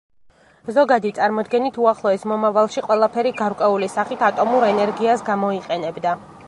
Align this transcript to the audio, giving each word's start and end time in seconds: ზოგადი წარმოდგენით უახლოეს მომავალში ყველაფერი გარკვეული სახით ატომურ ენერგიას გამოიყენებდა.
ზოგადი 0.77 1.11
წარმოდგენით 1.17 1.77
უახლოეს 1.83 2.25
მომავალში 2.31 2.85
ყველაფერი 2.89 3.35
გარკვეული 3.43 3.93
სახით 3.99 4.27
ატომურ 4.31 4.71
ენერგიას 4.71 5.29
გამოიყენებდა. 5.33 6.23